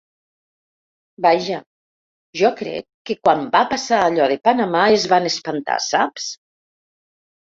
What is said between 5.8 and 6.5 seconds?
saps?